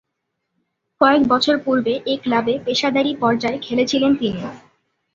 কয়েক 1.01 1.21
বছর 1.27 1.55
পূর্বে 1.65 1.93
এ 2.05 2.15
ক্লাবে 2.23 2.53
পেশাদারী 2.65 3.11
পর্যায়ে 3.21 3.59
খেলেছিলেন 3.59 4.11
তিনি। 4.15 4.41